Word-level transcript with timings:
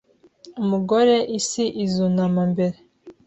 Umugore 0.61 1.15
isi 1.39 1.63
izunama 1.83 2.41
mbere 2.51 2.77